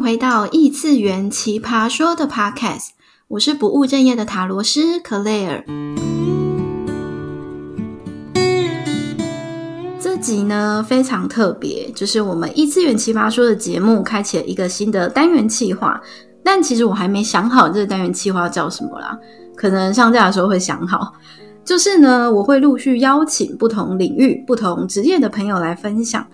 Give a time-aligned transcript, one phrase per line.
[0.00, 2.88] 回到异次元奇葩说的 Podcast，
[3.28, 5.64] 我是不务正业的塔罗师 Claire。
[9.98, 16.00] 这集呢非常特别，就是我们异次元奇葩说的节目开启了一个新的单元计划，
[16.44, 19.18] 但其实我还没想好这个单元计划叫什么啦，
[19.56, 21.12] 可能上架的时候会想好。
[21.64, 26.24] 就是呢，我会陆续邀请不同领域、不同职业的朋友来分享。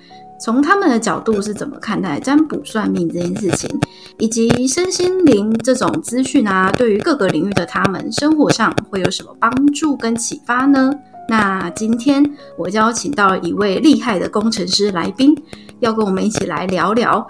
[0.43, 3.71] 从他们的角度是怎么看待占卜算命这件事情，
[4.19, 10.93] 以及身心灵这种资讯啊，对于各个领域的他们生活上会有什么帮助跟启发呢？
[11.29, 15.33] 那今天我邀请到一位厉害的工程师来宾，
[15.79, 17.25] 要跟我们一起来聊聊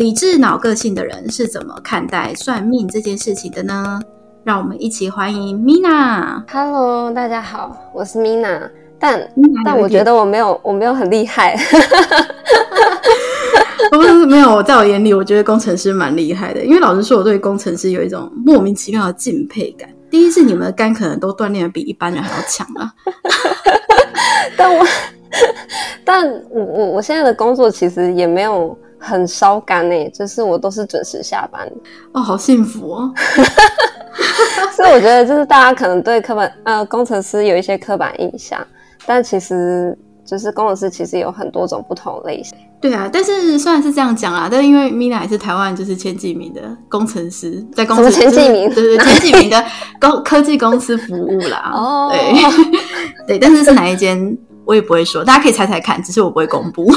[0.00, 4.00] 理智脑个性的人是怎么看待算命这件事情的呢？
[4.42, 6.42] 让我们一起欢迎 Mina。
[6.50, 8.68] Hello，大家好，我是 Mina。
[8.98, 9.30] 但
[9.64, 11.56] 但我觉得我没有我没有很厉害，
[13.92, 16.64] 不是没有，在我眼里，我觉得工程师蛮厉害的。
[16.64, 19.88] 因为老实说，我对工程师有一种莫名其妙的敬佩感。
[20.08, 22.90] 第一是你们的肝可能都锻炼的比一般人还要强啊。
[24.56, 24.86] 但我
[26.04, 31.70] 但我我我现在的工作其实也没有很烧肝诶，就是我都是准时下班。
[32.12, 33.12] 哦，好幸福哦。
[34.74, 38.64] 所以我觉得，就是大家可能对刻板呃工程师有一些刻板印象。
[39.06, 42.56] 但其实，就是工程师其实有很多种不同类型。
[42.80, 49.64] 对啊，但是虽然是这样讲啊，但是因为 Mina 也是台湾就是前几名的工程师，在公司前几名，对对，前几名的
[50.00, 51.70] 公科技公司服务啦。
[51.72, 56.92] 哦，对对，但是是哪一间我也不会说，大家可以猜猜看，只是我不会公布。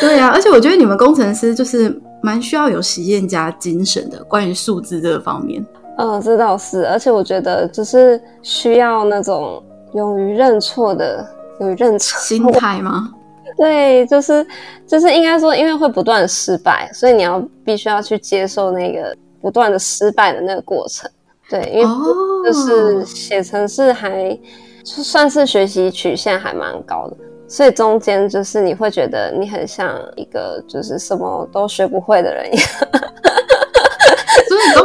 [0.00, 5.64] 对啊，而且我觉得你们工程师就是蛮需要有实验家精神的，关于数字这个方面。
[5.98, 9.62] 嗯，这倒是，而且我觉得就是需要那种
[9.94, 11.26] 勇于认错的，
[11.60, 13.10] 勇于认错心态吗？
[13.56, 14.46] 对，就是
[14.86, 21.10] 就是应该说，因为会不断失败，所以你要必须要去接受那个不断的失败的那个过程。
[21.48, 21.86] 对，因为
[22.44, 24.38] 就是写程式还
[24.84, 27.16] 就算是学习曲线还蛮高的，
[27.48, 32.66] 所以中间就是你会觉得你很像一个就是什么都学不会的人一样。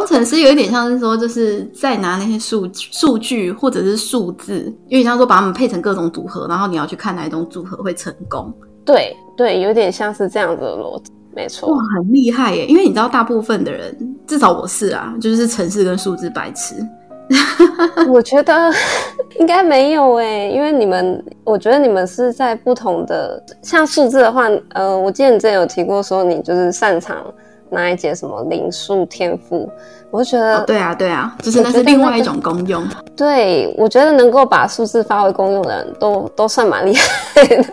[0.01, 8.51] 工程师有一点像是说，就是在拿那些数数据或者是数字，有点像说把它们配成各种组合，然后你要去看哪一种组合会成功。
[8.83, 11.69] 对对，有点像是这样子的逻辑，没错。
[11.69, 12.65] 哇，很厉害耶！
[12.65, 13.95] 因为你知道，大部分的人，
[14.25, 16.73] 至少我是啊，就是城市跟数字白痴。
[18.09, 18.73] 我觉得
[19.39, 27.23] 应该没有哎，因为你们，我觉得你们是在不同的，像数字的话，呃，我记得你之前有提过说你就是擅长。
[27.71, 29.71] 哪一节什么灵数天赋？
[30.11, 32.85] 我就觉得，对啊，对啊，就是那是另外一种功用。
[33.15, 37.55] 对，我觉得能够把数字发挥功用的人都都算蛮厉害的，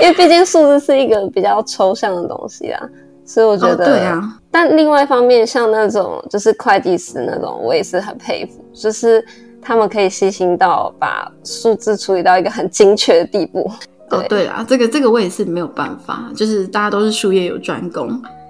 [0.00, 2.82] 因为毕竟数字是一个比较抽象的东西啊，
[3.26, 4.22] 所以我觉得，对啊。
[4.50, 9.22] 但另外一方面，像那种就是会计师那种，我也是很佩服，就是
[9.60, 13.70] 他们可以细心到把数字处理到一个很精确的地步。
[14.10, 18.08] 哦，对啊，这个这个我也是没有办法，就是大家都是术业有专攻。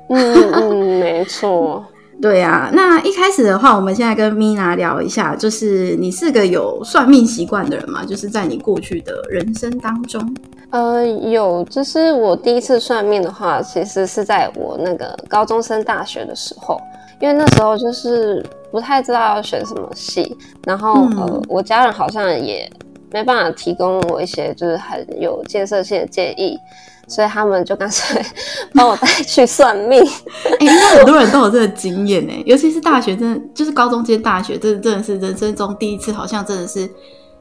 [0.08, 1.84] 嗯嗯，没错。
[2.20, 8.04] 对啊，那一开始的话，我们现在跟 Mina 聊一下，就是你是个有算命习惯的人嘛？
[8.04, 10.20] 就是在你过去的人生当中，
[10.68, 16.78] 呃，有，就是我第一次算命的话，其实是在我那个高中升大学的时候，
[17.20, 22.70] 因为那时候就是不太知道要选什么系，然后呃，我家人好像也。
[23.12, 26.58] 没办法提供我一些就是很有建设性的建议，
[27.08, 28.20] 所以他们就干脆
[28.74, 30.00] 把我带去算命。
[30.60, 36.88] 哎，应该很多人都有这个经验呢，尤其是大学，真的就是高中兼大学，这真的是人生中第一次，好像真的是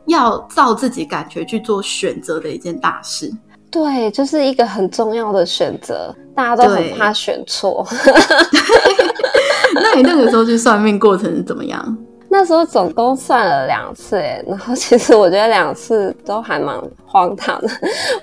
[0.08, 3.32] 要照自己感觉去做选择的一件大事。
[3.72, 7.88] 对，就是一个很重要的选择，大家都很怕选错。
[9.76, 11.98] 那你那个时候去算命过程是怎么样？
[12.32, 17.68] 那时候总共算了两次，哎，然后其实我觉得两次都还蛮荒唐的。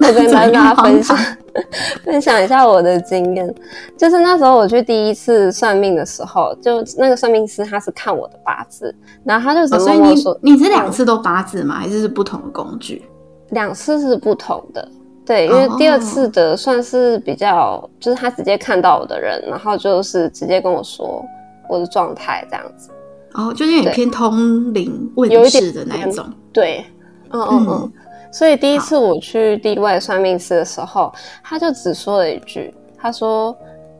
[0.00, 1.19] 我跟大家分享
[2.05, 3.55] 分享一下我的经验，
[3.97, 8.94] 就是那时候我去第一次算命的时候，就那个算命师他是看我的八字，
[9.25, 11.75] 然后他就只跟我说：“你是两次都八字吗？
[11.81, 13.05] 还是是不同的工具？”
[13.50, 14.88] 两次是不同的，
[15.25, 21.25] 对，因为第二次的算是比较，就是他直接看到我的人，然后就是直接跟我说
[21.69, 22.91] 我的状态这样子。
[23.37, 26.85] 哦，就是有点偏通灵问世的那一种，对，
[27.31, 27.93] 嗯嗯嗯。
[28.33, 31.12] 所以第一次我去地外算命师的时候，
[31.44, 33.56] 他就只说了一句，他说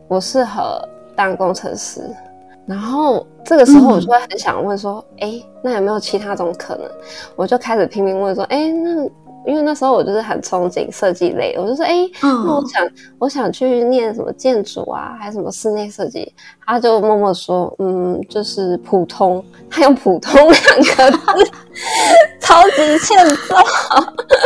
[0.07, 0.81] 我适合
[1.15, 2.01] 当工程师。
[2.65, 6.91] 然后这个时候我就会很想问说，哎，那有没有其他种可能？
[7.35, 9.09] 我就开始拼命问说，哎，那
[9.47, 16.31] 因为那时候我就是很憧憬设计类，我就说，哎，那我想我想去念什么建筑啊，还是什么室内设计？
[16.65, 21.51] 他就默默说，嗯，就是普通，他用普通两个字，
[22.41, 23.55] 超级欠揍。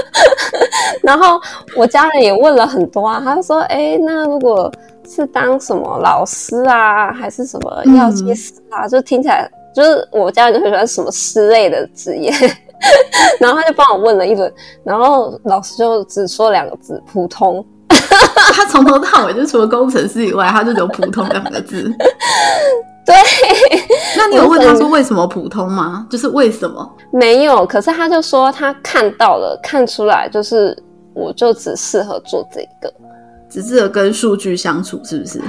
[1.02, 1.42] 然后
[1.76, 4.72] 我家人也问了很多啊，他就说，哎，那如果
[5.10, 9.50] 是当什么老师啊，还是什么药剂师啊，就听起来。
[9.74, 12.30] 就是我家人就很喜欢什么师类的职业，
[13.40, 14.52] 然后他就帮我问了一轮，
[14.84, 17.66] 然后老师就只说两个字：普通。
[18.54, 21.84] 他从头到尾就除了工程师以外，他就只有普通两个字。
[23.06, 23.16] 对，
[24.16, 26.06] 那你有问他说为什么普通吗？
[26.10, 26.90] 就是为什么？
[27.12, 30.78] 没有，可是他就说他看到了，看出来就是
[31.14, 32.94] 我就只适合做这个，
[33.50, 35.42] 只适合跟数据相处，是不是？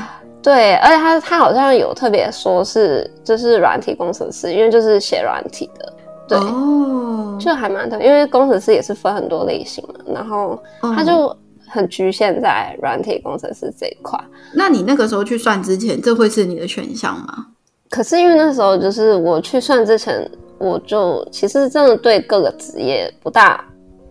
[0.42, 5.92] 对，而且他他好像有特别说是就是软体工程师，因为就是写软体的，
[6.40, 11.36] 对，就还蛮特别，因为工程师也是分很多类型嘛，然后他就
[11.68, 14.18] 很局限在软体工程师这一块。
[14.54, 17.46] 那你那个时候去算之前，这会是你的选项吗？
[17.90, 23.64] 可是因为那时候就是我去算之前，我就其实真的对各个职业不大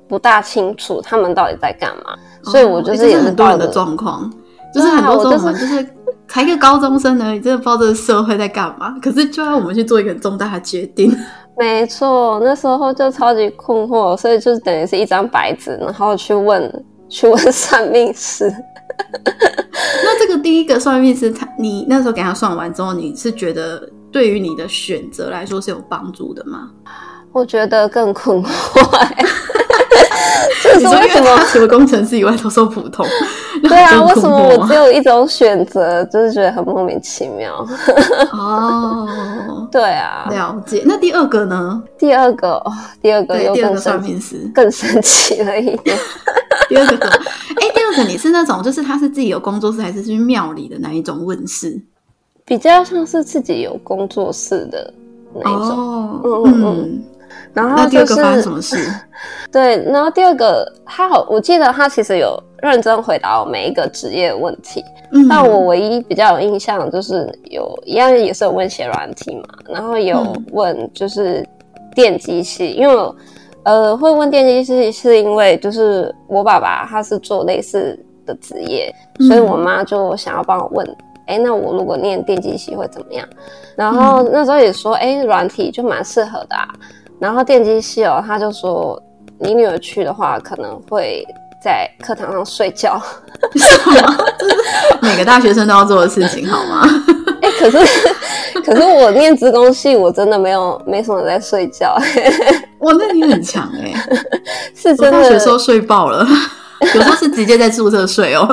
[0.08, 4.32] 不大清楚他们到底在干嘛，所以我就是也是很多人的状况，
[4.74, 5.88] 就是很多时候我们就是。
[6.28, 8.96] 才一个高中生而已，真的不知道这个社会在干嘛。
[9.02, 11.14] 可是就要我们去做一个重大的决定。
[11.62, 18.52] 没错，那时候就超级困惑，所以就是等于是一张白纸，然后去问 去问算命师。
[20.04, 26.72] 那这个第一个算命师，他你那时候给他算完之后，你是觉得对于你的选择来说是有帮助的吗？
[27.32, 29.08] 我觉得更困惑。
[30.80, 33.06] 你说为什么除了工程师以外都说普通？
[33.70, 36.04] 对啊，为什么我只有一种选择？
[36.06, 37.66] 就是觉得很莫名其妙。
[38.32, 40.84] 哦， 对啊，了解。
[40.86, 41.84] 那第二个呢？
[41.98, 42.64] 第二个，
[43.02, 45.98] 第二个又更算命师更神奇了一点。
[46.70, 51.80] 第二个，哎，第二个你是那种就是他是自己有工作室，还是去庙里的那一种问世？
[52.46, 54.94] 比较像是自己有工作室的
[55.36, 56.22] 那一种。
[56.24, 57.04] 嗯嗯嗯。
[57.54, 58.78] 然后就是发生什么事？
[59.52, 64.84] 对，然后第二个，他好，我记得他其实有认真回答我每一个职业问题。
[65.12, 71.46] 嗯，但我唯一比较有印象就是有一样也是有问写软体嘛，然后有问就是
[71.94, 73.14] 电机系，因为
[73.64, 78.94] 呃会问电机系是因为就是我爸爸他是做类似的职业，
[79.28, 80.98] 所以我妈就想要帮我问，
[81.28, 83.28] 哎，那我如果念电机系会怎么样？
[83.76, 86.56] 然后那时候也说，哎，软体就蛮适合的。
[86.56, 86.68] 啊
[87.20, 89.00] 然后电机系哦，他就说
[89.38, 91.24] 你女儿去的话，可能会
[91.62, 93.00] 在课堂上睡觉，
[95.02, 96.82] 每个大学生都要做的事情，好吗？
[97.42, 97.78] 哎，可是
[98.66, 101.96] 可是我念职工系，我真的没有没什么在睡觉。
[102.80, 103.94] 哇，那你很强哎，
[104.76, 105.22] 是真的。
[105.22, 106.28] 大学时候睡爆了，
[106.82, 108.48] 有时候是直接在宿舍睡哦。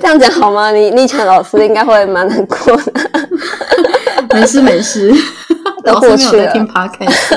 [0.00, 0.70] 这样讲好吗？
[0.72, 2.92] 你你抢老师应该会蛮难过的。
[4.34, 5.14] 没事没事。
[5.84, 6.52] 都过去了。
[6.52, 7.34] 听 podcast，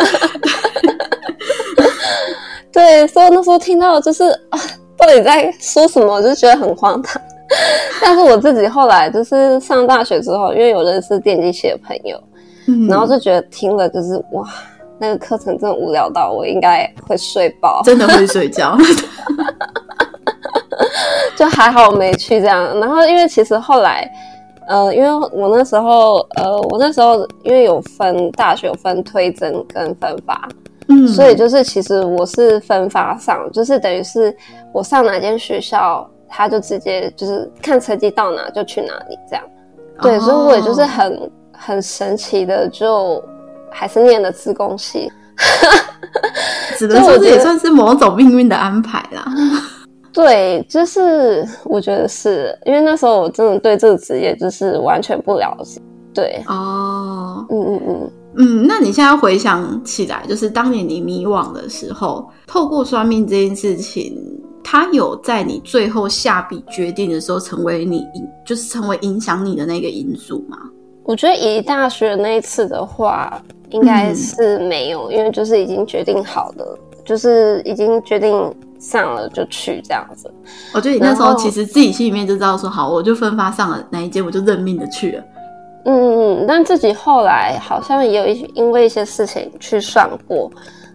[2.74, 4.60] 对，所以那时候听到就是啊，
[4.98, 7.22] 到底在说什么，就觉得很荒唐。
[8.02, 12.20] 但是我自己后来就是上大学之后，因为有认识电机系的朋友，
[12.90, 14.44] 然后就觉得听了就是哇，
[14.98, 18.75] 那个课程真的无聊到我应该会睡饱，真的会睡觉。
[21.38, 22.80] 就还好我没去这样。
[22.80, 24.10] 然后因为其实后来。
[24.65, 30.48] 呃，因为我那时候，呃，我那时候因为有分大学有分推甄跟分发，
[30.88, 34.36] 嗯，所以就是其实我是分发上，就是等于是
[34.72, 39.44] 我上哪间学校，他就直接就是看成绩到哪就去哪里这样，
[40.02, 43.24] 对，所以我也就是很很神奇的，就
[43.72, 45.12] 还是念了自工系，
[46.78, 49.25] 只能说这也算是某种命运的安排啦。
[50.13, 55.82] 对，就是我觉得是因为那时候我真的对这个职业就是完全不了解。
[56.13, 64.16] 对，哦，嗯嗯嗯嗯，那你现在回想起来，就是当年你迷惘的时候，透过算命这件事情，
[64.63, 70.58] 它有在你最后下笔决定的时候，成为你影，就是成为影响你的那个因素吗？
[71.04, 78.54] 我觉得以大学那一次的话，应该是没有，因为就是已经决定好的，就是已经决定。
[78.80, 80.30] 上了就去这样子，
[80.74, 85.24] 我觉得你那时候其实自己心里面就知道说好，我就分发上了哪一间，我就认命的去了。
[85.86, 90.50] 嗯嗯嗯，但自己后来好像也有一因为一些事情去算过，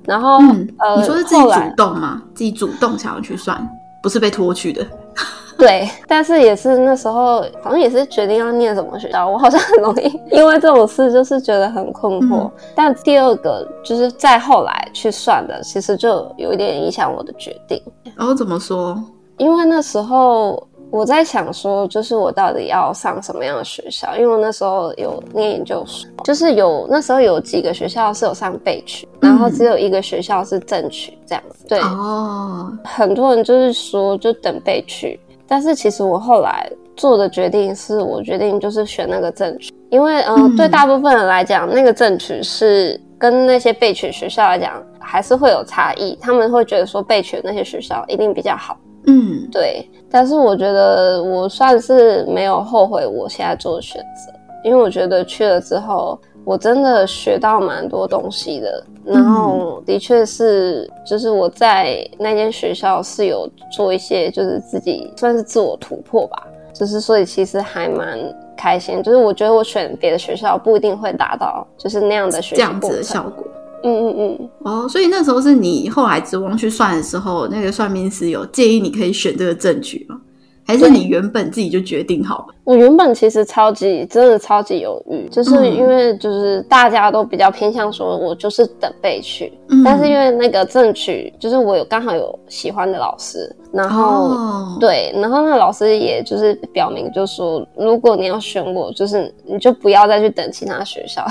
[0.05, 0.39] 然后
[0.79, 2.23] 呃，你说是自己主动吗？
[2.35, 3.69] 自己主动想要去算，
[4.03, 4.87] 不是被拖去的。
[5.59, 12.49] 对，但是也是那时候好像也是决定要念什么学校，我好像很容易因为这种事就是觉得很困惑。
[12.77, 17.83] 但第二个就是再后来去算的，其实就有一点影响我的决定。
[18.15, 18.97] 然后怎么说？
[19.37, 20.67] 因为那时候。
[20.91, 24.17] 我在想说，就是我到底要上什么样的学校？
[24.17, 31.67] 因为我那时候有念研究所，就是有那时候有几个学校是有上备取，然后只有一个学校是正取这样子。
[31.69, 48.75] 对哦，很多人就是说就等备取，但是其实我后来做的决定是我决定就是选那个正取，因为嗯，对大部分人来讲，那个正取是跟那些备取学校来讲还是会有差异，他们会觉得说备取那些学校一定比较好。
[49.09, 68.19] 嗯，对，但是我觉得我算是没有后悔我现在做的选择，因为我觉得去了之后，我真的学到蛮多东西的，然后的确是，就是我在那间学校是有做一些，就是自己算是自我突破吧，就是所以其实还蛮
[68.57, 73.47] 开心，就是我觉得我选别的学校不一定会达到就是那样的学这样子的效果。
[73.85, 80.21] 嗯嗯嗯，哦，所以那时候是你后来指望去算的时候，那个算命师有建议你可以选这个证据吗？
[80.69, 82.55] 还是你原本自己就决定好了？
[82.65, 89.51] 我原本其实超级真的超级犹豫，就是因为就是大家都比较偏向说我就是等备去，
[89.83, 101.27] 但是因为那个正取就是我有刚好有喜欢的老师，然后对，然后那个老师也就是表明就说如果你要选我，就是你就不要再去等其他学校。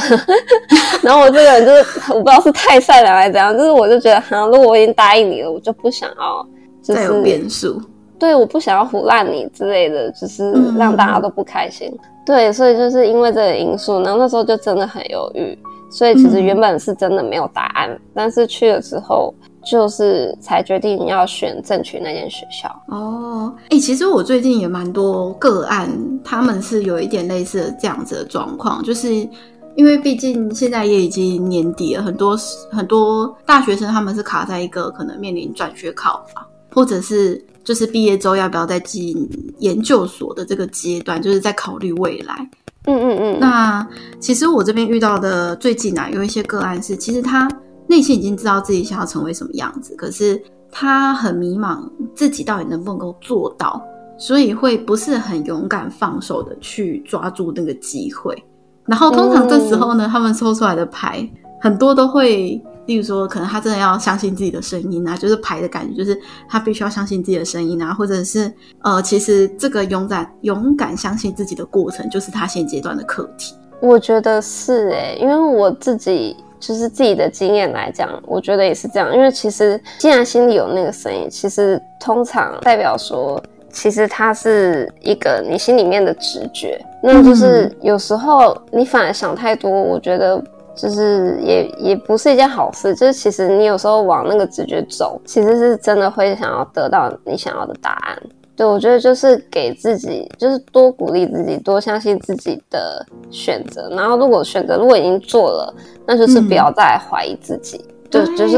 [1.04, 6.48] 然后我这个人就是我不知道是太善良还是怎样，就是我就觉得哈，如果我已经答应你了，我就不想要
[6.82, 7.80] 再有变数。
[8.20, 11.92] 对，我不想要唬烂你之类的，就是让大家都不开心。
[12.26, 15.58] 对，所以就是因为这个因素，然后那时候就真的很犹豫。
[15.90, 19.34] 所以其实原本是真的没有答案，但是去了之后，
[19.64, 22.70] 就是才决定要选正取那间学校。
[22.90, 25.90] 哦，哎，其实我最近也蛮多个案，
[26.26, 29.14] 他们是有一点类似的这样子的状况，就是
[29.76, 32.36] 因为毕竟现在也已经年底了，很多
[32.70, 37.42] 很多大学生他们是卡在一个可能面临转学考啊，或者是。
[37.68, 42.50] 就是毕业之后要不要再进研究所的这个阶段，就是在考虑未来。
[42.86, 43.40] 嗯嗯嗯。
[43.42, 43.86] 那
[44.22, 47.46] 其实我这边遇到的最近啊，有一些个案是，其实他
[47.86, 51.80] 内心已经知道自己想要成为什么样子，可是他很迷茫，
[52.16, 53.84] 自己到底能不能够做到，
[54.18, 58.34] 所以会不是很勇敢放手的去抓住那个机会。
[58.86, 62.64] 然后通常这时候呢，他们抽出来的牌很多都会。
[62.88, 68.52] 例如说，可能他真的要相信自己的声音啊，就是牌的感觉，就是他必须要相信自己的声音啊，或者是
[68.82, 73.54] 呃，其实这个勇敢勇敢相信自己的过程，就是他现阶段的课题。
[73.82, 79.14] 我觉得是诶，因为我自己就是自己的经验来讲，我觉得也是这样。
[79.14, 86.84] 因为其实既然心里有那个声音，其实通常代表说，其实它是一个你心里面的直觉。
[87.04, 90.42] 那就是有时候你反而想太多，我觉得。
[90.78, 98.18] 就是也也不是一件好事，就是其实你有时候往那个直觉走，其实是真的会想要得到你想要的答案。
[98.56, 103.90] 对我觉得就是给自己，就是多鼓励自己，多相信自己的选择。
[103.92, 105.74] 然后如果选择如果已经做了，
[106.06, 107.84] 那就是不要再怀疑自己。
[108.10, 108.58] 就就是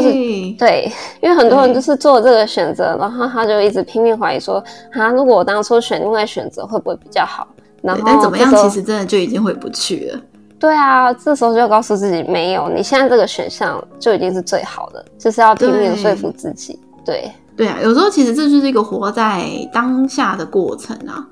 [0.59, 0.89] 对，
[1.21, 7.47] 因为很多人就是做这个选择，然后他就一直拼命怀疑说，啊，如果我当初选另外选择会不会比较好？
[7.81, 10.21] 然后但怎么样，其实真的就已经回不去了。
[10.59, 16.77] 对啊，这时候就要告诉自己，没有，你现在这个选项就已经是最好的，就是要拼命说服自己。
[17.05, 21.25] 对，对啊，有时候其实这就是一个活在当下的过程啊，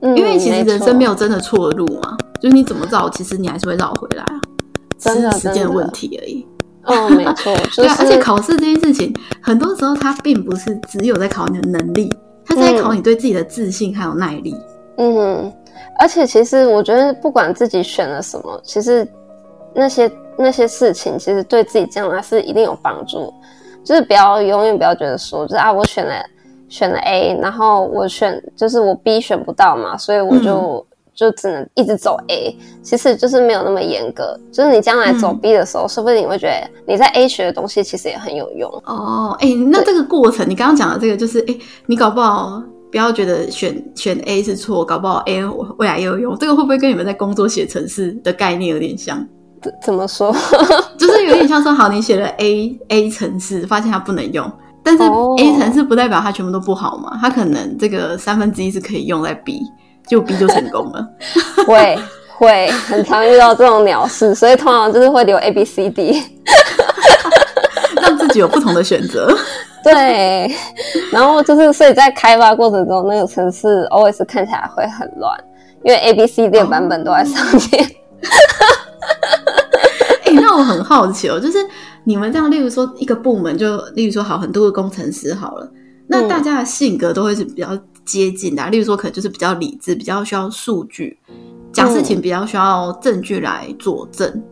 [0.00, 4.40] 因为其实人生没有真的错路嘛，就是你怎么绕，其实你还是会绕回来啊，
[4.98, 6.44] 只是时间的问题而已。
[6.84, 12.12] 哦，没错， 对啊，而且考试这件事情，很多时候它并不是只有在考你的能力，
[12.44, 14.56] 它在考你对自己的自信还有耐力。
[14.96, 15.52] 嗯。
[15.98, 19.06] 而且其实我觉得，不管自己选了什么，其实
[19.74, 23.32] 那些那些事情，其实对自己将来是一定有帮助。
[23.84, 26.14] 就是不要永远不要觉得说，就是啊，我选了
[26.68, 32.56] 选了 A，然后我选就是我 B 选不到嘛，所以我就就只能一直走 A。
[32.80, 39.36] 其实就是没有那么严格，就是你将来走 B 的时候，说不定你会觉得你在 A 学的东西其实也很有用哦。
[39.40, 42.62] 哎，那这个过程，你刚刚讲的这个，就是哎，你搞不好。
[42.92, 45.42] 不要觉得选选 A 是错，搞不好 A
[45.78, 46.36] 未来也有用。
[46.38, 49.26] 这个会不会跟你们在工作写程式的概念有点像？
[49.62, 50.30] 怎怎么说？
[50.98, 57.18] 就是有点像说，好，你写了 A A 程式，发现它不能用，但是 A 程式不代表它全部都不好嘛？
[57.20, 59.62] 它可能这个三分之一是可以用在 B，
[60.06, 61.08] 就 B 就成功了。
[61.64, 61.98] 会
[62.36, 66.22] 会很常遇到这种鸟事，所以通常就是会留 A B C D，
[68.02, 69.34] 让自己有不同的选择。
[69.82, 70.50] 对，
[71.10, 75.36] 然后就是所以在开发过程中，那个城市 always 看起来会很乱，
[75.84, 77.90] 因为 A、B、C、D 的版本都在上面。
[80.24, 81.58] 哎，那我很好奇哦，就是
[82.04, 85.68] 你们这样，例如说一个部门，就例如说好很多个工程师好了，
[86.06, 91.18] 那大家的性格都会是比较接近的，例如说可能就是比较理智，比较需要数据，
[91.72, 94.42] 讲事情比较需要证据来佐证。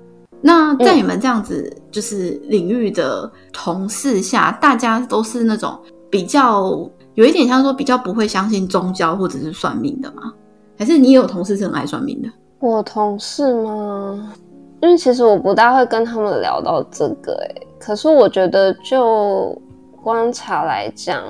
[0.42, 5.78] 那在你们这样子就是领域的同事下，大家都是那种
[6.09, 10.32] 比较有一点像说比较不会相信宗教或者是算命的吗？
[10.78, 12.28] 还是你有同事是很爱算命的？
[12.59, 14.32] 我同事吗？
[14.80, 19.54] 因为其实我不大会跟他们聊到这个，哎，可是我觉得就
[20.02, 21.23] 观察来讲，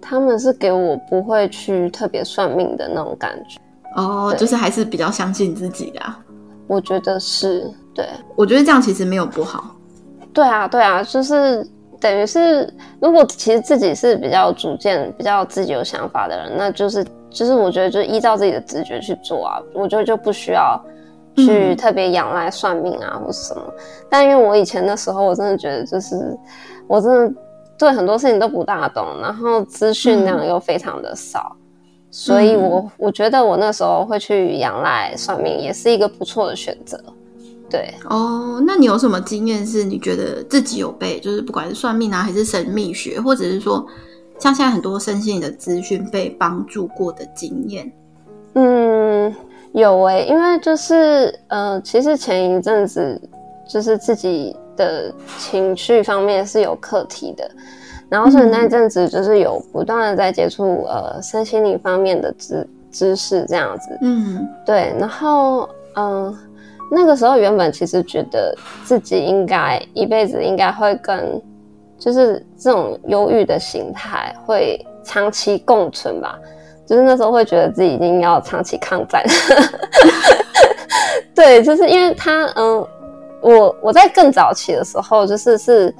[0.00, 3.60] 他们是给我不会去特别算命的那种感觉。
[3.96, 6.00] 哦，就是还是比较相信自己的。
[6.68, 7.68] 我觉得是。
[7.94, 8.06] 对，
[8.36, 9.76] 我觉得这样其实没有不好。
[10.32, 11.62] 对啊，对啊，就是
[12.00, 19.60] 等于是，如果其实自己是比较主见、比较自己有想法的人，那就是就是我觉得就依照自己的直觉去做啊。
[19.74, 20.82] 我觉得就不需要
[21.36, 23.62] 去特别仰赖算命啊或什么。
[24.08, 26.16] 但因为我以前的时候，我真的觉得就是
[26.86, 27.40] 我真的
[27.78, 31.54] 对很多事情都不大懂，然后资讯量又非常的少，
[32.10, 36.98] 所以我我觉得我那时候会去仰赖算命，也是一个不错的选择。
[37.72, 43.86] 对哦，那你有什么经验是你觉得自己有被，就是不管是算命啊，还是神秘学，或者是说
[44.38, 47.90] 像现在很多身心的资讯被帮助过的经验？
[48.52, 49.34] 嗯，
[49.72, 53.18] 有诶，因为就是呃，其实前一阵子
[53.66, 57.50] 就是自己的情绪方面是有课题的，
[58.10, 63.98] 然后所以那阵子就是有不断的在接触呃身心灵方面的知知识这样子。
[64.02, 66.36] 嗯，对，然后嗯。
[66.94, 71.40] 那个时候原本其实觉得自己应该一辈子应该会跟，
[71.98, 76.38] 就是这种忧郁的形态会长期共存吧，
[76.86, 79.24] 就是那时候会觉得自己一定要长期抗战。
[81.34, 82.86] 对，就是因为他，嗯，
[83.40, 85.94] 我我在更早期的时候，就是是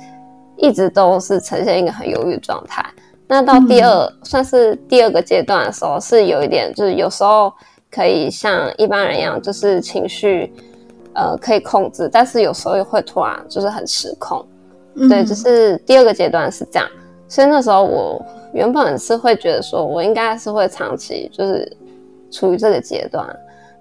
[0.56, 2.84] 一直都是呈现一个很忧郁状态。
[3.26, 7.50] 那到第二算是第二个阶段的时候，是有一点就是有时候
[7.90, 10.52] 可以像一般人一样，就是情绪。
[11.14, 14.44] 呃，可以控制，但是有时候又会突然就是很失控，
[15.08, 16.88] 对，就是第二个阶段是这样。
[17.28, 21.76] 所以那时候我原本是会觉得说，我应该是会长期就是
[22.30, 23.26] 处于这个阶段，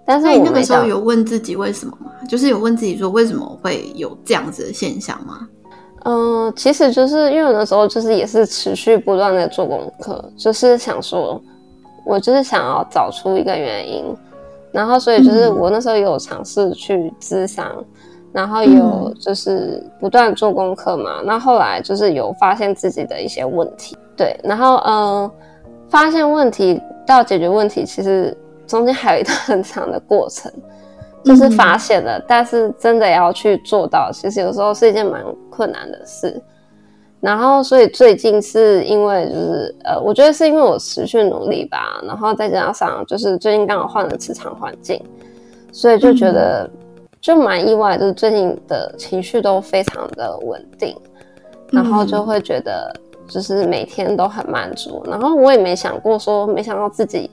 [0.05, 2.11] 但是你那个时候有问自己为什么吗？
[2.27, 5.47] 就是有问自己说为什么会有这样子的现象吗？
[6.05, 11.41] 嗯，其实就是因为那时候就是也是持续不断的做功课，就是想说，
[12.05, 14.15] 我就是想要找出一个原因。
[14.71, 17.83] 然后，所以就是我那时候有尝试去咨商，
[18.31, 21.21] 然后有就是不断做功课嘛。
[21.23, 24.39] 那后来就是有发现自己的一些问题，对。
[24.43, 25.31] 然后，嗯，
[25.89, 30.51] 发现问题到解决问题，其实中间还有一段 很长的过程。
[31.23, 36.41] 就是发现了，但是真的要去做到，其实有时候是一件蛮困难的事。
[37.21, 44.99] 然后，所以最近是因为就是呃，我觉得是因为我持续努力吧，然后再加上就是最近刚好换了职场环境，
[45.71, 46.67] 所以就觉得
[47.21, 50.97] 就蛮意外，就是最近的情绪都非常的稳定，
[51.71, 52.91] 然后就会觉得
[53.27, 57.29] 就是每天都很满足，然后我也没想过说，没想到自己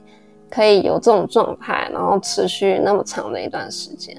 [0.51, 4.15] 可以有这种状态，然后持续那么长的一段时间。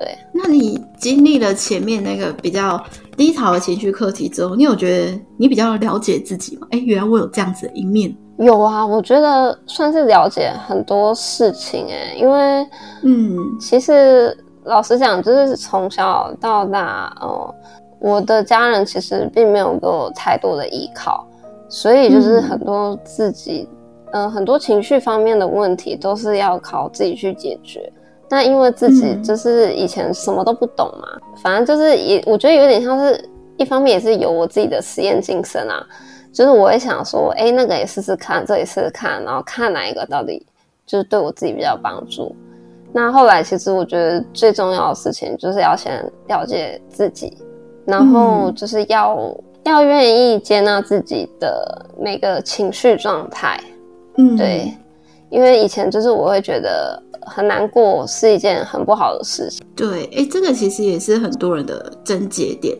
[0.00, 2.82] 对，那你经历了前面那个比较
[3.18, 6.66] 低潮的情绪课题之后，你有觉得你比较了解自己吗？
[6.70, 8.16] 哎，原来我有这样子的一面。
[8.38, 12.66] 有啊，我觉得算是了解很多事情哎，因为
[13.02, 14.34] 嗯，其实
[14.64, 17.54] 老实讲，就是从小到大，哦，
[18.00, 21.26] 我的家人其实并没有给我太多的依靠，
[21.68, 23.68] 所以就是很多自己，
[24.12, 27.92] 嗯，很多情绪方面的问题都是要靠自己去解决。
[28.32, 31.08] 那因为自己就是以前什么都不懂嘛，
[31.42, 35.84] 反正就是也我觉得有点像是一方面也是有我自己的实验精神啊，
[36.32, 40.46] 就是我也想说，哎，那个也试试看，这也试试看，然后看哪一个到底
[40.86, 42.32] 就是对我自己比较帮助。
[42.92, 47.36] 那后来其实我觉得最重要的事情就是要先了解自己，
[47.84, 53.60] 然后就是要要愿意接纳自己的每个情绪状态。
[54.18, 54.72] 嗯，对，
[55.30, 57.02] 因为以前就是我会觉得。
[57.26, 59.66] 很难过是一件很不好的事情。
[59.74, 62.76] 对，哎，这个其实也是很多人的症结点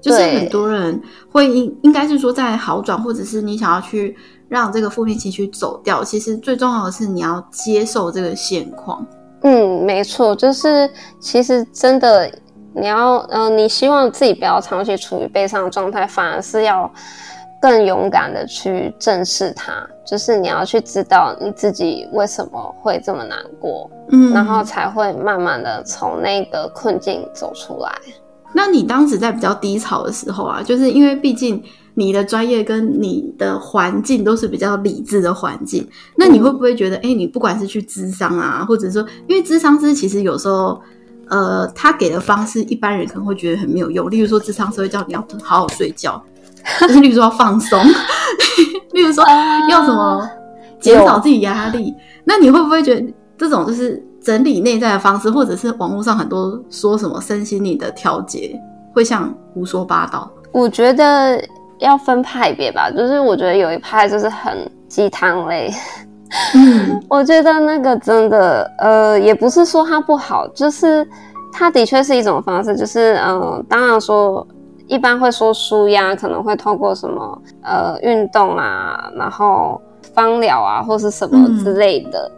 [0.00, 1.00] 就是很多人
[1.32, 4.16] 会应应该是说在好转，或者是你想要去
[4.48, 9.04] 让这个负面情绪走掉，其实最重要的是你要接受这个现况。
[9.42, 12.30] 嗯，没错，就是其实真的
[12.72, 16.88] 你要，嗯，你希望自己不要长期处于悲伤的状态，反而是要
[17.60, 19.72] 更勇敢的去正视它，
[20.06, 27.92] 就是你要去知道你自己为什么会这么难过，嗯，然后才会慢慢的从那个困境走出来。
[28.52, 31.62] 那你当时在比较低潮的时候啊，就是因为毕竟
[31.94, 40.80] 你的专业跟你的环境都是比较理智的环境，那你会不会觉得，哎，你不管是去智商啊，或者说，因为智商师其实有时候，
[41.28, 46.22] 呃，他给的方式一般人可能会觉得很没有用，例如说智商师会叫你要好好睡觉。
[47.00, 47.80] 例如说要放松，
[48.92, 49.24] 例如说
[49.70, 50.28] 要什么
[50.80, 58.58] 减少自己压力，那你会不会觉得这种就是整理内在的方式，或者是网络上很多说什么身心灵的调节，
[58.92, 60.30] 会像胡说八道？
[60.52, 61.40] 我觉得
[61.78, 65.72] 要分派别吧，就是我觉得有一派就是很鸡汤类，
[66.54, 71.06] 嗯， 我觉得那个真的，呃，也不是说它不好，就是
[71.52, 74.46] 它的确是一种方式，就是嗯，当然说。
[74.88, 79.80] 一般会说舒压，可能会透过什么呃运动啊，然后
[80.14, 82.30] 芳疗啊，或是什么之类的。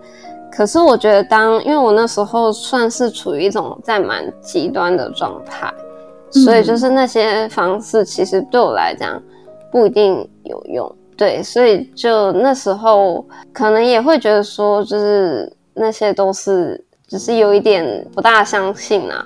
[0.51, 5.73] 可是我觉得，当因为我那时候算是处于一种在蛮极端的状态，
[6.31, 9.23] 所以就是那些方式其实对我来讲
[9.71, 10.91] 不一定有用。
[11.17, 19.25] 对，所以就那时候可能也会觉得说，就是那些都是只是有一点不大相信啊。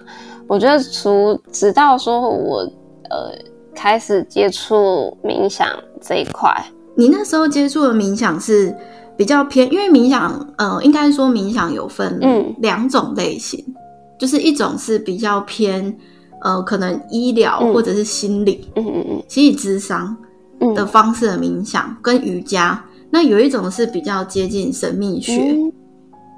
[0.48, 2.68] 我觉得除直到说我。
[3.12, 3.30] 呃，
[3.74, 5.68] 开始接触冥想
[6.00, 6.50] 这一块。
[6.94, 8.74] 你那时候接触的冥想是
[9.16, 12.18] 比较偏，因为冥想，呃，应该说冥想有分
[12.60, 13.62] 两种类型，
[14.18, 15.94] 就是一种是比较偏，
[16.40, 20.16] 呃，可能医疗或者是心理，嗯嗯嗯，心理智商
[20.74, 22.82] 的方式的冥想跟瑜伽。
[23.10, 25.54] 那有一种是比较接近神秘学。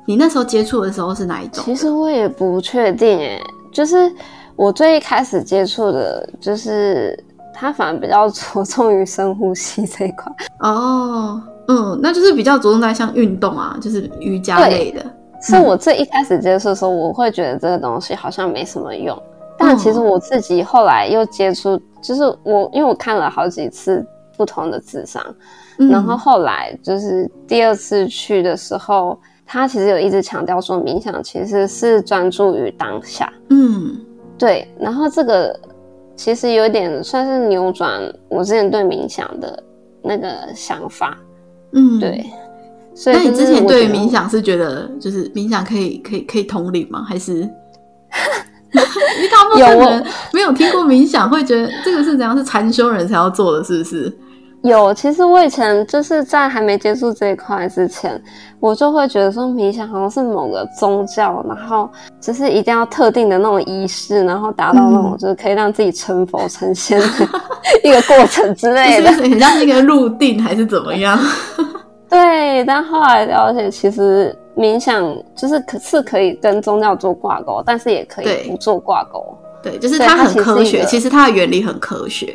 [0.07, 1.65] 你那时候接触的时候是哪一种？
[1.65, 3.41] 其实我也不确定，哎，
[3.73, 4.13] 就是。
[4.57, 7.19] 我最一开始接触的就是，
[7.53, 10.33] 他反而比较着重于深呼吸这一块。
[10.61, 15.05] 哦，嗯，那就是比较着重在像运动啊，就是瑜伽类的。
[15.41, 19.21] 是我最一开始接触的时候，我会觉得这个东西好像没什么用。
[19.59, 24.05] 但其实我自己后来又接触，就是我因为我看了好几次
[24.37, 25.23] 不同的智商，
[25.91, 33.33] 然后后来就是第二次去的时候，他其实有一直强调说，冥想其实是专注于当下。
[33.51, 33.97] 嗯。
[34.45, 35.59] 对，然后这个
[36.15, 39.63] 其实有点算是扭转我之前对冥想的
[40.03, 41.17] 那个想法，
[41.73, 42.23] 嗯，对。
[42.95, 47.03] 所以那你之前对冥想是觉得就是冥想可以可以可以统领吗？
[47.09, 47.33] 还是？
[48.75, 52.37] 你大部分人没有听过冥想，会觉得这个是怎样？
[52.37, 54.13] 是禅修人才要做的，是不是？
[54.65, 58.19] 有，其实我以前就是在还没接触这一块之前，
[58.59, 61.87] 我就会觉得说冥想好像是某个宗教，然后
[62.19, 67.07] 就是一定要特定的那种仪式，然后达到那种就是可以让自己成佛成仙的
[67.85, 71.19] 一个过程之类的，很像一个入定还是怎么样？
[72.09, 79.37] 对，但后来了解，其实冥想就是可是可以跟宗教做挂钩，但是也可以不做挂钩。
[79.63, 82.35] 对，就是它很科学，其实它的原理很科学。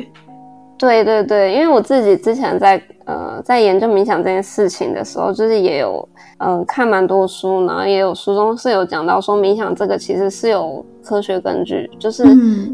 [0.80, 12.24] 对对对，因为我自己之前在呃在研究冥想这件事情的时候，就是也有嗯看蛮多书，然后也有书中是有讲到说冥想这个其实是有科学根据，就是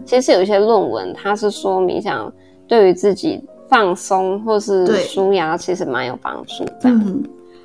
[0.04, 2.32] 其实有一些论文，它是说冥想
[2.68, 6.64] 对于自己放松或是舒压其实蛮有帮助。
[6.84, 7.24] 嗯，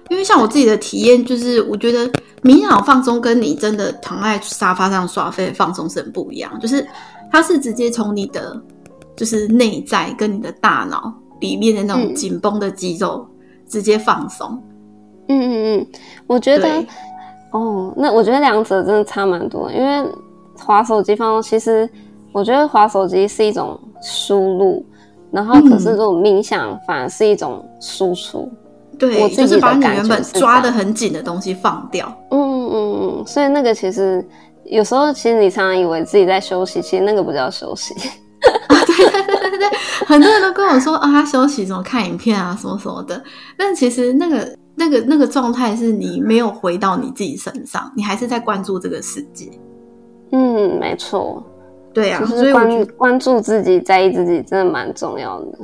[0.10, 6.84] 因为像我自己的体验，就是我觉得冥想放松跟你真的躺在沙发上耍废放松是很不一样，就是
[7.32, 8.60] 它是直接从你的。
[9.22, 13.24] 就是内在跟你的大脑里面的那种紧绷的肌肉
[13.68, 14.60] 直接放松。
[15.28, 15.88] 嗯嗯嗯，
[16.26, 16.84] 我觉得
[17.52, 19.72] 哦，那我觉得两者真的差蛮多。
[19.72, 20.10] 因为
[20.58, 21.88] 滑手机放松，其实
[22.32, 24.84] 我觉得滑手机是一种输入，
[25.30, 28.52] 然后可是这种冥想反而是一种输出。
[28.98, 32.12] 对，就是把你原本抓的很紧的东西放掉。
[32.32, 34.28] 嗯嗯嗯，所以那个其实
[34.66, 37.94] 有时候其实你常常以为自己在休息，其实那个不叫休息。
[40.06, 43.22] 很多人都跟我说啊，他休息，什么看影片啊，什么什么的。
[43.58, 49.50] 但其实那个那个那个状态是你没有回到你自己身上，你还是在关注这个世界。
[50.32, 51.44] 嗯，没错，
[51.94, 55.58] 对啊，所以关关注自己，在意自己，真的蛮重要的。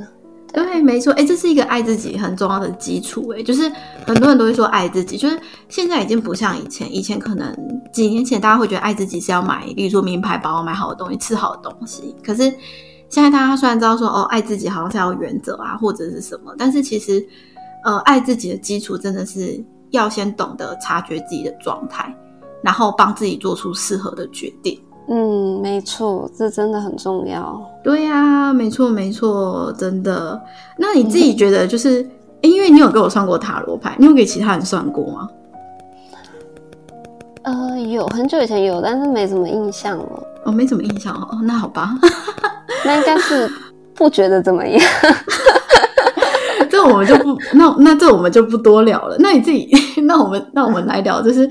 [0.52, 3.28] 对，没错，哎，这是一个爱自己很重要的基础。
[3.36, 3.70] 哎，就是
[4.06, 7.54] 很多人都会说爱自己，就是现在已经不像以前，以前可能
[7.92, 12.52] 几年前大家会觉得爱自己是要买，例如说名牌包、买好的东西、吃好的东西，可是。
[13.08, 17.24] 现在大家虽然知道说哦，爱自己好像是要原则啊，或者是什么，但是其实，
[17.84, 22.14] 呃，爱自己的基础真的是要先懂得察觉自己的状态，
[22.62, 24.78] 然后帮自己做出适合的决定。
[25.08, 27.58] 嗯，没错，这真的很重要。
[27.82, 30.38] 对呀，没错没错，真的。
[30.76, 32.06] 那你自己觉得，就是
[32.42, 35.28] 因为你有给我算过塔罗牌，你有给其他人算过吗？
[37.44, 40.22] 呃，有很久以前有，但是没什么印象了。
[40.44, 41.94] 哦，没什么印象哦，那好吧。
[42.84, 43.50] 那应该是
[43.94, 44.80] 不觉得怎么样。
[46.70, 49.16] 这我们就不，那那这我们就不多聊了。
[49.18, 49.68] 那你自己，
[50.02, 51.48] 那我们那我们来聊，就是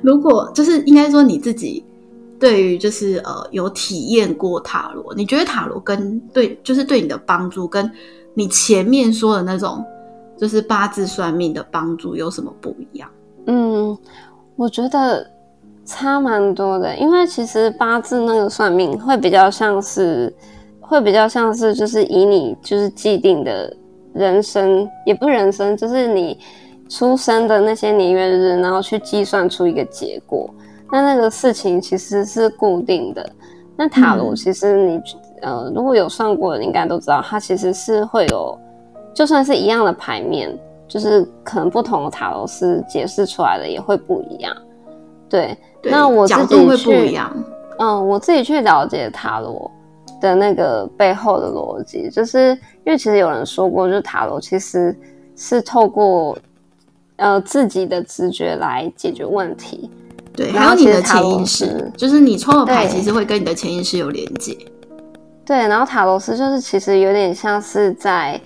[0.00, 1.84] 如果就是应该说你自己
[2.38, 7.90] 对于就是呃有体验过塔罗，你觉得塔罗跟对就是对你的帮助，跟
[8.34, 9.84] 你前面说的那种
[10.38, 13.10] 就是八字算命的帮助有什么不一样？
[13.46, 13.98] 嗯，
[14.56, 15.28] 我觉得
[15.84, 20.32] 差蛮多的，因为其实八字那个算命会比较像是
[20.90, 23.74] 会比较像是就是以你就是既定的。
[24.12, 26.36] 人生也不人生，就是你
[26.88, 30.52] 出生的那些年月日，然后去计算出一个结果。
[30.90, 33.24] 那那个事情其实是固定的。
[33.76, 35.00] 那塔罗其实你
[35.42, 38.58] 呃，如果有算过的，应该都知道，它其实是会有，
[39.14, 44.52] 就算是一样的牌面，就是可能不同的塔罗师解释出来的也会不一样。
[45.28, 47.32] 对，那我自己会不一样。
[47.78, 49.70] 嗯，我自己去了解塔罗。
[50.20, 52.50] 的那个背后的逻辑，就是
[52.84, 54.94] 因为其实有人说过，就是塔罗其实
[55.34, 56.36] 是透过
[57.16, 59.90] 呃自己的直觉来解决问题。
[60.32, 64.56] 对，还有你的潜意识，就是你抽的牌其实会跟你的潜意识有连接。
[65.44, 68.40] 对，然后塔罗斯就是其实有点像是在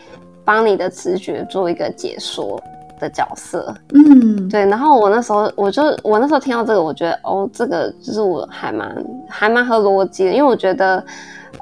[0.44, 2.58] 帮你的直觉做一个解说
[2.98, 3.74] 的角色。
[3.92, 4.64] 嗯，对。
[4.64, 11.04] 然后我那时候我就我那时候听到这个，我觉得哦，这个就是我还蛮还蛮合逻辑的，因为我觉得。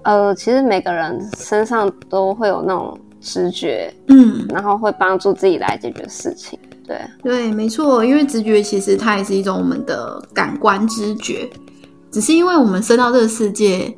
[0.04, 6.58] 呃，其实每个人身上都会有那种直觉，嗯，然后会帮助自己来解决事情。
[6.86, 11.48] 对，对，没错，因为直觉其实它也是一种我们的感官知觉，
[12.10, 13.94] 只是因为我们生到这个世界，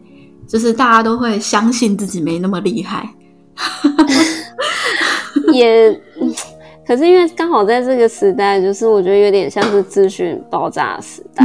[0.46, 3.08] 就是大家都会相信自己没那么厉害，
[5.52, 5.90] 也，
[6.86, 11.44] 可是因为刚好在这个时代，就是我觉得有点像是资讯爆炸时代。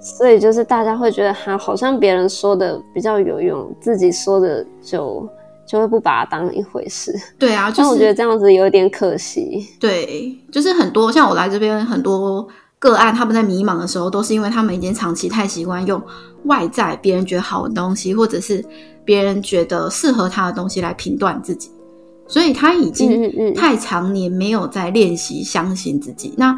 [0.00, 5.28] 所以就是大家会觉得哈好像别人说的比较有用，自己说的就
[5.66, 7.14] 就会不把它当一回事。
[7.38, 9.68] 对啊， 就我觉得这样子有点可惜。
[9.78, 16.02] 对，就是很多像我来这边很多个案，他们在迷茫的时候，都是因为他们已经长期太习惯用
[16.44, 18.64] 外在别人觉得好的东西，或者是
[19.04, 21.70] 别人觉得适合他的东西来评断自己，
[22.26, 26.32] 所以他已经太常年没有在练习相信自己。
[26.38, 26.56] 那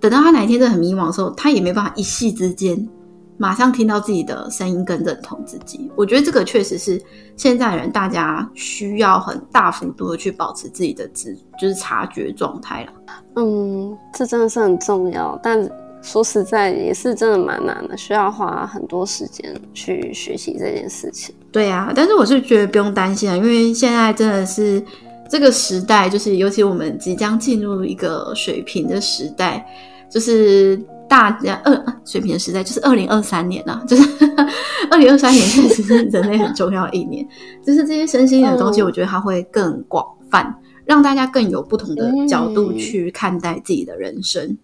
[0.00, 2.88] 等到他哪一天真的很迷茫的时候，他也没办法一夕之间
[3.36, 5.90] 马上听到自己的声音跟认同自己。
[5.96, 7.00] 我觉得这个确实是
[7.36, 12.92] 现在人大家需要很大幅度的去保持自己的知，就是察觉状态了。
[13.36, 15.68] 嗯，这真的是很重要，但
[16.02, 21.34] 说实在也是真的蛮难的，需要花很多时间去学习这件事情。
[21.50, 24.82] 对呀，但是我是觉得不用担心啊，因为现在真的是。
[25.28, 29.64] 这个时代，就是尤其我们即将进入一个水平的时代，
[30.10, 34.02] 就是大家二水平的时代，就是二零二三年啊， 就是
[34.90, 37.26] 二零二三年确实是人类很重要的一年。
[37.64, 44.56] 就是这些身心的东西，我觉得它会更广泛，让大家更有不同的角度去看待自己的人生。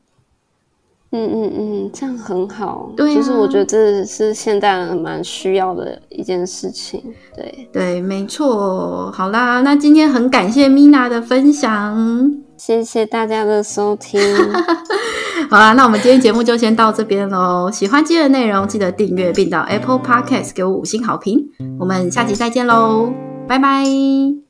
[1.16, 2.90] 嗯嗯嗯，这样很好。
[2.96, 7.00] 对，其实我觉得这是现代人蛮需要的一件事情。
[7.36, 9.12] 对对，没错。
[9.12, 14.20] 好啦，那今天很感谢米娜的分享，谢谢大家的收听。
[15.48, 17.70] 好啦，那我们今天节目就先到这边喽。
[17.70, 21.48] 喜欢今天的内容，记得订阅并到 Apple Podcast 给我五星好评。
[21.78, 23.12] 我们下期再见喽，
[23.46, 24.43] 拜拜。